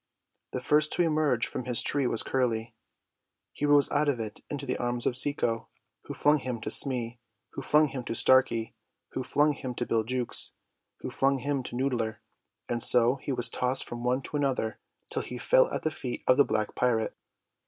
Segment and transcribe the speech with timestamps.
[0.51, 2.73] The first to emerge from his tree was Curly.
[3.51, 5.67] He rose out of it into the arms of Cecco,
[6.05, 8.73] who flung him to Smee, who flung him to Starkey,
[9.09, 10.53] who flung him to Bill Jukes,
[11.01, 12.17] who flung him to Noodler,
[12.67, 14.79] and so he was tossed from one to another
[15.11, 17.15] till he fell at the feet of the black pirate.